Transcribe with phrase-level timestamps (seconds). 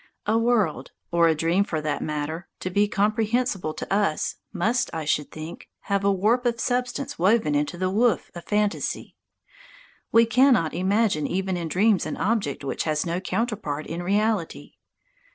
[0.25, 5.05] A world, or a dream for that matter, to be comprehensible to us, must, I
[5.05, 9.15] should think, have a warp of substance woven into the woof of fantasy.
[10.11, 14.71] We cannot imagine even in dreams an object which has no counterpart in reality.